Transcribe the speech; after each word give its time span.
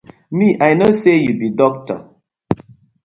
Mi 0.37 0.47
I 0.69 0.71
no 0.79 0.87
say 1.01 1.17
yu 1.25 1.33
bi 1.39 1.47
dokta. 1.59 1.95